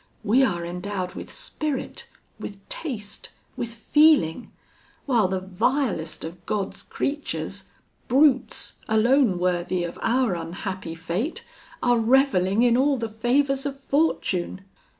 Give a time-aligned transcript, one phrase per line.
[0.23, 2.07] We are endowed with spirit,
[2.39, 4.51] with taste, with feeling;
[5.05, 7.65] while the vilest of God's creatures
[8.07, 11.45] brutes, alone worthy of our unhappy fate,
[11.83, 14.61] are revelling in all the favours of fortune.'